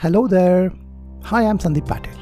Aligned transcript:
Hello 0.00 0.26
there. 0.26 0.72
Hi, 1.24 1.44
I'm 1.44 1.58
Sandeep 1.58 1.86
Patel. 1.86 2.16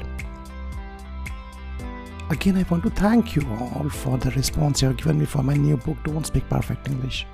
Again, 2.29 2.57
I 2.57 2.63
want 2.69 2.83
to 2.83 2.89
thank 2.89 3.37
you 3.37 3.43
all 3.49 3.87
for 3.87 4.17
the 4.17 4.31
response 4.31 4.81
you 4.81 4.89
have 4.89 4.97
given 4.97 5.17
me 5.17 5.25
for 5.25 5.43
my 5.43 5.53
new 5.53 5.77
book, 5.77 5.95
Don't 6.03 6.27
Speak 6.27 6.49
Perfect 6.49 6.89
English. 6.89 7.25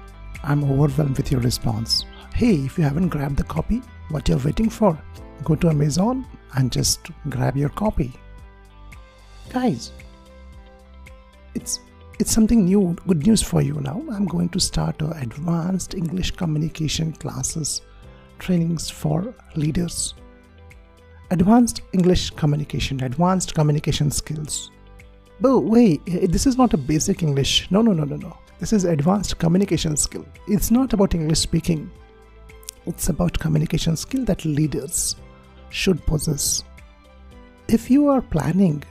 I'm 0.44 0.64
overwhelmed 0.64 1.18
with 1.18 1.32
your 1.32 1.42
response. 1.42 2.06
Hey, 2.36 2.58
if 2.58 2.78
you 2.78 2.84
haven't 2.84 3.08
grabbed 3.08 3.38
the 3.38 3.44
copy, 3.44 3.82
what 4.10 4.30
you're 4.30 4.38
waiting 4.38 4.70
for? 4.70 4.96
Go 5.44 5.56
to 5.56 5.70
Amazon 5.70 6.28
and 6.54 6.72
just 6.72 7.10
grab 7.28 7.58
your 7.58 7.70
copy. 7.70 8.14
Guys, 9.50 9.94
it's 11.56 11.80
it's 12.20 12.32
something 12.32 12.66
new, 12.66 12.96
good 13.08 13.26
news 13.26 13.42
for 13.42 13.64
you 13.64 13.82
now. 13.82 14.00
I'm 14.12 14.28
going 14.28 14.50
to 14.50 14.60
start 14.60 15.02
advanced 15.02 15.96
English 15.96 16.32
communication 16.44 17.14
classes 17.14 17.82
trainings 18.38 18.92
for 18.92 19.34
leaders. 19.56 20.14
Advanced 21.32 21.82
English 21.94 22.30
communication, 22.32 23.02
advanced 23.04 23.56
communication 23.56 24.12
skills. 24.12 24.72
But 25.42 25.62
wait, 25.62 26.02
eh, 26.08 26.28
this 26.30 26.46
is 26.46 26.58
not 26.58 26.74
a 26.74 26.78
basic 26.78 27.24
English. 27.24 27.70
No, 27.72 27.82
no, 27.82 27.94
no, 27.94 28.04
no, 28.04 28.16
no. 28.16 28.38
This 28.60 28.72
is 28.72 28.86
advanced 28.86 29.38
communication 29.38 29.98
skill. 29.98 30.26
It's 30.48 30.72
not 30.72 30.94
about 30.94 31.14
English 31.14 31.40
speaking. 31.40 31.92
It's 32.86 33.10
about 33.10 33.38
communication 33.40 33.98
skill 33.98 34.24
that 34.26 34.46
leaders 34.46 35.16
should 35.70 36.06
possess. 36.06 36.64
If 37.68 37.90
you 37.90 38.08
are 38.08 38.22
planning 38.22 38.84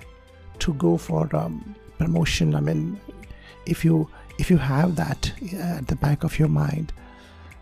to 0.58 0.74
go 0.74 0.96
for 0.96 1.34
um, 1.34 1.74
promotion, 1.98 2.54
I 2.54 2.60
mean, 2.60 3.00
if 3.66 3.84
you 3.84 4.08
if 4.38 4.50
you 4.50 4.56
have 4.58 4.96
that 4.96 5.32
uh, 5.54 5.78
at 5.78 5.86
the 5.86 5.96
back 5.96 6.24
of 6.24 6.38
your 6.38 6.48
mind, 6.48 6.92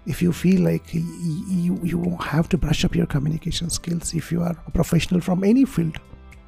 if 0.06 0.20
you 0.20 0.32
feel 0.32 0.62
like 0.62 0.92
you, 0.92 1.78
you 1.82 2.16
have 2.20 2.48
to 2.48 2.58
brush 2.58 2.84
up 2.84 2.94
your 2.94 3.06
communication 3.06 3.70
skills, 3.70 4.14
if 4.14 4.32
you 4.32 4.42
are 4.42 4.56
a 4.66 4.70
professional 4.70 5.20
from 5.20 5.44
any 5.44 5.64
field, 5.64 5.98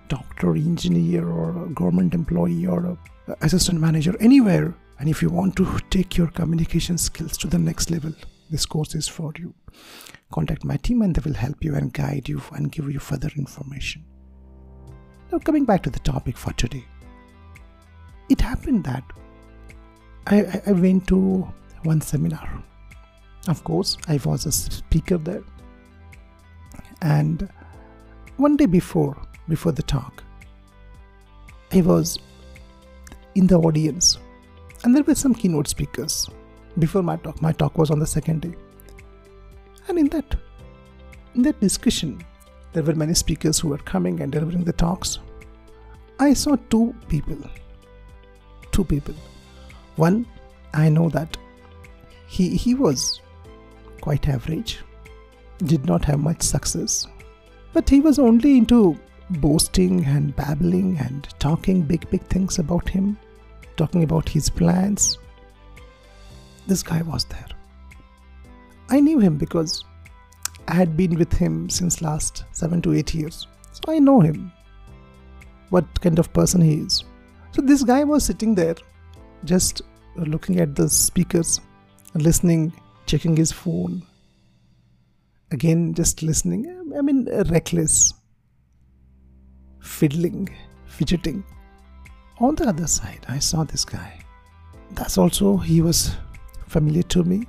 doctor, 0.09 0.55
engineer, 0.57 1.29
or 1.29 1.67
government 1.69 2.15
employee, 2.15 2.67
or 2.67 2.99
assistant 3.41 3.81
manager, 3.81 4.17
anywhere, 4.21 4.75
and 4.99 5.09
if 5.09 5.23
you 5.23 5.29
want 5.29 5.57
to 5.57 5.79
take 5.91 6.17
your 6.17 6.29
communication 6.29 6.99
skills 6.99 7.37
to 7.39 7.47
the 7.47 7.59
next 7.59 7.91
level, 7.91 8.13
this 8.51 8.67
course 8.67 8.95
is 8.95 9.09
for 9.09 9.33
you. 9.39 9.55
Contact 10.33 10.65
my 10.65 10.77
team 10.77 11.03
and 11.03 11.15
they 11.15 11.23
will 11.25 11.37
help 11.37 11.63
you 11.63 11.75
and 11.75 11.93
guide 11.93 12.29
you 12.29 12.43
and 12.53 12.73
give 12.73 12.91
you 12.91 12.99
further 12.99 13.31
information. 13.37 14.05
Now, 15.31 15.39
coming 15.39 15.65
back 15.65 15.83
to 15.85 15.91
the 15.91 15.99
topic 16.01 16.37
for 16.37 16.53
today, 16.53 16.85
it 18.29 18.41
happened 18.41 18.85
that 18.85 19.05
I, 20.27 20.63
I 20.67 20.73
went 20.73 21.07
to 21.09 21.47
one 21.83 22.01
seminar. 22.01 22.63
Of 23.47 23.63
course, 23.65 23.97
I 24.09 24.19
was 24.25 24.47
a 24.47 24.53
speaker 24.53 25.19
there. 25.19 25.43
And 27.03 27.49
one 28.39 28.57
day 28.57 28.67
before, 28.67 29.17
before 29.49 29.73
the 29.73 29.83
talk, 29.83 30.25
I 31.73 31.83
was 31.83 32.19
in 33.35 33.47
the 33.47 33.59
audience, 33.59 34.19
and 34.83 34.95
there 34.95 35.03
were 35.03 35.15
some 35.15 35.35
keynote 35.35 35.69
speakers 35.69 36.29
before 36.79 37.03
my 37.03 37.17
talk. 37.17 37.43
My 37.43 37.53
talk 37.53 37.77
was 37.77 37.91
on 37.91 37.99
the 37.99 38.07
second 38.07 38.43
day, 38.43 38.55
and 39.89 39.99
in 39.99 40.09
that, 40.09 40.37
in 41.35 41.43
that 41.43 41.61
discussion, 41.61 42.25
there 42.73 42.83
were 42.83 42.95
many 42.95 43.15
speakers 43.15 43.59
who 43.59 43.69
were 43.69 43.79
coming 43.79 44.21
and 44.21 44.33
delivering 44.33 44.65
the 44.65 44.73
talks. 44.73 45.19
I 46.19 46.33
saw 46.33 46.57
two 46.71 46.95
people. 47.09 47.39
Two 48.73 48.85
people. 48.85 49.15
One, 49.97 50.27
I 50.73 50.89
know 50.89 51.09
that 51.11 51.37
he 52.27 52.57
he 52.57 52.75
was 52.75 53.21
quite 54.05 54.29
average, 54.29 54.81
did 55.73 55.87
not 55.87 56.05
have 56.05 56.21
much 56.21 56.43
success, 56.43 57.07
but 57.73 57.89
he 57.89 58.01
was 58.01 58.19
only 58.19 58.59
into 58.59 58.99
boasting 59.31 60.05
and 60.05 60.37
babbling 60.37 60.99
and 60.99 61.29
talking 61.39 61.81
big, 61.81 62.09
big 62.11 62.23
things 62.25 62.59
about 62.59 62.87
him, 62.87 63.17
talking 63.79 64.05
about 64.05 64.29
his 64.29 64.51
plans. 64.51 65.19
This 66.67 66.83
guy 66.83 67.01
was 67.01 67.25
there. 67.25 67.49
I 68.91 69.01
knew 69.01 69.19
him 69.19 69.39
because 69.39 69.85
I 70.69 70.75
had 70.75 70.99
been 70.99 71.19
with 71.19 71.33
him 71.33 71.71
since 71.71 72.03
last 72.03 72.45
7 72.53 72.83
to 72.83 72.93
8 72.93 73.15
years. 73.15 73.47
So 73.73 73.93
I 73.93 73.99
know 73.99 74.21
him. 74.21 74.53
What 75.71 76.01
kind 76.03 76.19
of 76.19 76.33
person 76.35 76.61
he 76.61 76.75
is. 76.75 77.05
So 77.53 77.63
this 77.63 77.83
guy 77.83 78.05
was 78.05 78.25
sitting 78.27 78.55
there 78.55 78.77
just 79.45 79.81
looking 80.17 80.61
at 80.61 80.77
the 80.77 80.91
speakers, 80.91 81.61
listening, 82.15 82.73
checking 83.15 83.37
his 83.37 83.53
phone. 83.53 84.03
Again, 85.53 85.95
just 85.95 86.21
listening. 86.21 86.67
I 86.99 87.01
mean, 87.01 87.29
reckless 87.49 88.13
fiddling, 89.81 90.49
fidgeting. 90.87 91.45
On 92.41 92.57
the 92.57 92.67
other 92.67 92.89
side, 92.89 93.25
I 93.29 93.39
saw 93.39 93.63
this 93.63 93.85
guy. 93.85 94.19
That's 94.91 95.17
also, 95.17 95.57
he 95.59 95.81
was 95.81 96.17
familiar 96.67 97.05
to 97.05 97.23
me. 97.23 97.47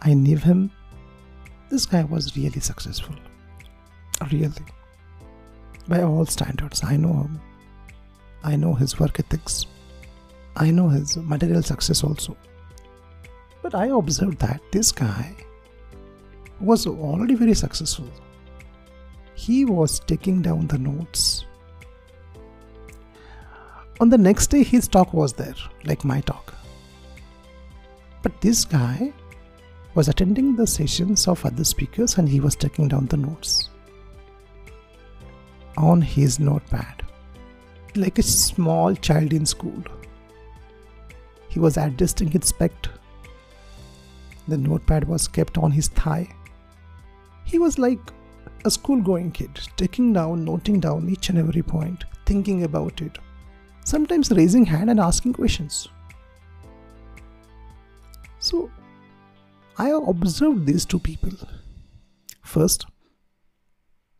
I 0.00 0.14
knew 0.14 0.38
him. 0.38 0.70
This 1.68 1.84
guy 1.84 2.04
was 2.04 2.34
really 2.34 2.60
successful. 2.60 3.14
Really. 4.32 4.64
By 5.86 6.02
all 6.02 6.24
standards, 6.24 6.82
I 6.82 6.96
know 6.96 7.12
him. 7.24 7.40
I 8.42 8.56
know 8.56 8.72
his 8.72 8.98
work 8.98 9.20
ethics. 9.20 9.66
I 10.56 10.70
know 10.70 10.88
his 10.88 11.18
material 11.18 11.62
success 11.62 12.02
also. 12.02 12.38
But 13.64 13.74
I 13.74 13.86
observed 13.86 14.38
that 14.40 14.60
this 14.70 14.92
guy 14.92 15.34
was 16.60 16.86
already 16.86 17.34
very 17.34 17.54
successful. 17.54 18.10
He 19.34 19.64
was 19.64 19.98
taking 19.98 20.40
down 20.42 20.68
the 20.68 20.78
notes 20.78 21.46
on 24.00 24.08
the 24.08 24.18
next 24.18 24.48
day, 24.48 24.64
his 24.64 24.88
talk 24.88 25.14
was 25.14 25.32
there, 25.32 25.54
like 25.84 26.04
my 26.04 26.20
talk. 26.20 26.52
But 28.22 28.40
this 28.40 28.64
guy 28.64 29.12
was 29.94 30.08
attending 30.08 30.56
the 30.56 30.66
sessions 30.66 31.28
of 31.28 31.46
other 31.46 31.62
speakers 31.62 32.18
and 32.18 32.28
he 32.28 32.40
was 32.40 32.56
taking 32.56 32.88
down 32.88 33.06
the 33.06 33.16
notes 33.16 33.70
on 35.76 36.02
his 36.02 36.40
notepad, 36.40 37.04
like 37.94 38.18
a 38.18 38.22
small 38.22 38.96
child 38.96 39.32
in 39.32 39.46
school. 39.46 39.82
He 41.48 41.60
was 41.60 41.76
adjusting 41.76 42.32
his 42.32 42.46
spect. 42.48 42.88
The 44.48 44.58
notepad 44.58 45.08
was 45.08 45.26
kept 45.26 45.58
on 45.58 45.70
his 45.70 45.88
thigh. 45.88 46.28
He 47.44 47.58
was 47.58 47.78
like 47.78 48.00
a 48.64 48.70
school 48.70 49.00
going 49.00 49.30
kid, 49.30 49.50
taking 49.76 50.12
down, 50.12 50.44
noting 50.44 50.80
down 50.80 51.08
each 51.08 51.28
and 51.28 51.38
every 51.38 51.62
point, 51.62 52.04
thinking 52.26 52.64
about 52.64 53.00
it, 53.00 53.18
sometimes 53.84 54.30
raising 54.30 54.64
hand 54.64 54.90
and 54.90 55.00
asking 55.00 55.34
questions. 55.34 55.88
So 58.38 58.70
I 59.78 59.90
observed 59.90 60.66
these 60.66 60.84
two 60.84 60.98
people. 60.98 61.32
First, 62.42 62.86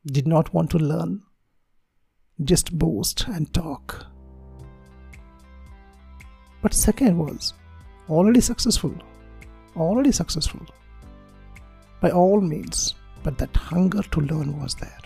did 0.07 0.27
not 0.27 0.53
want 0.53 0.71
to 0.71 0.79
learn, 0.79 1.23
just 2.43 2.77
boast 2.79 3.27
and 3.29 3.53
talk. 3.55 4.07
But 6.63 6.75
second 6.75 7.19
was 7.19 7.55
already 8.09 8.41
successful, 8.41 8.95
already 9.77 10.13
successful 10.13 10.61
by 12.01 12.11
all 12.11 12.41
means, 12.41 12.95
but 13.23 13.39
that 13.39 13.57
hunger 13.57 14.03
to 14.03 14.21
learn 14.21 14.61
was 14.61 14.75
there. 14.75 14.99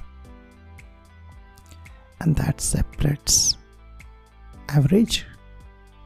And 2.20 2.34
that 2.36 2.60
separates 2.60 3.56
average 4.68 5.24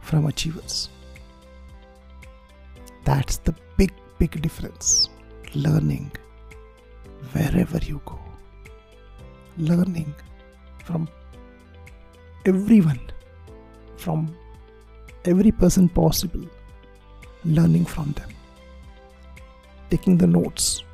from 0.00 0.26
achievers. 0.26 0.90
That's 3.04 3.38
the 3.38 3.54
big, 3.76 3.92
big 4.18 4.40
difference. 4.42 5.08
Learning 5.54 6.12
wherever 7.32 7.78
you 7.78 8.00
go. 8.04 8.18
Learning 9.56 10.14
from 10.84 11.08
everyone, 12.44 13.00
from 13.96 14.34
every 15.24 15.52
person 15.52 15.88
possible. 15.88 16.44
Learning 17.44 17.84
from 17.84 18.12
them. 18.12 18.28
Taking 19.92 20.16
the 20.16 20.26
notes, 20.26 20.84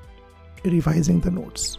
revising 0.64 1.20
the 1.20 1.30
notes. 1.30 1.78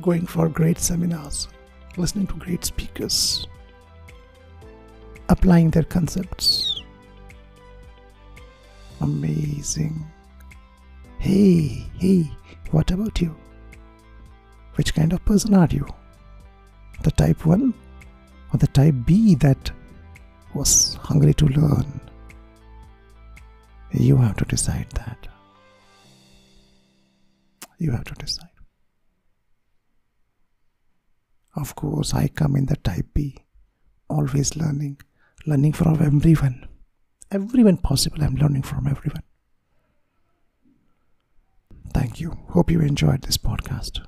Going 0.00 0.24
for 0.26 0.48
great 0.48 0.78
seminars, 0.78 1.48
listening 1.98 2.26
to 2.28 2.34
great 2.36 2.64
speakers, 2.64 3.46
applying 5.28 5.68
their 5.68 5.82
concepts. 5.82 6.80
Amazing. 9.02 10.06
Hey, 11.18 11.84
hey, 11.98 12.32
what 12.70 12.90
about 12.92 13.20
you? 13.20 13.36
Which 14.76 14.94
kind 14.94 15.12
of 15.12 15.22
person 15.26 15.52
are 15.52 15.68
you? 15.70 15.86
The 17.02 17.10
type 17.10 17.44
1 17.44 17.74
or 18.54 18.56
the 18.56 18.68
type 18.68 18.94
B 19.04 19.34
that 19.34 19.70
was 20.54 20.94
hungry 20.94 21.34
to 21.34 21.46
learn? 21.48 22.00
You 23.92 24.16
have 24.16 24.36
to 24.36 24.44
decide 24.44 24.88
that. 24.94 25.28
You 27.78 27.92
have 27.92 28.04
to 28.04 28.14
decide. 28.14 28.48
Of 31.54 31.74
course, 31.74 32.14
I 32.14 32.28
come 32.28 32.56
in 32.56 32.66
the 32.66 32.76
type 32.76 33.06
B, 33.12 33.36
always 34.08 34.56
learning, 34.56 35.00
learning 35.46 35.74
from 35.74 36.02
everyone. 36.02 36.68
Everyone 37.30 37.76
possible, 37.76 38.22
I'm 38.22 38.36
learning 38.36 38.62
from 38.62 38.86
everyone. 38.86 39.22
Thank 41.92 42.20
you. 42.20 42.38
Hope 42.48 42.70
you 42.70 42.80
enjoyed 42.80 43.22
this 43.22 43.36
podcast. 43.36 44.00